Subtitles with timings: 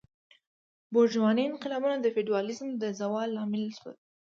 [0.93, 3.95] بورژوازي انقلابونه د فیوډالیزم د زوال لامل شول.